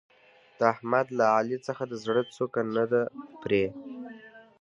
[0.57, 3.01] د احمد له علي څخه د زړه څوکه نه ده
[3.41, 3.65] پرې.